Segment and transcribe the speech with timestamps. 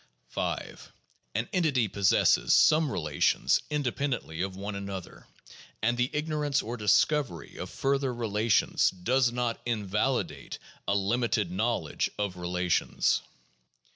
[0.29, 0.91] 5.
[1.35, 5.27] An entity possesses some relations independently of one another;
[5.83, 12.35] and the ignorance or discovery of further relations does not invalidate a limited knowledge of
[12.37, 13.21] relations.